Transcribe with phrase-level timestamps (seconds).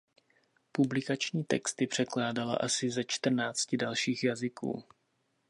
[0.71, 4.83] Publikační texty překládala asi ze čtrnácti dalších jazyků.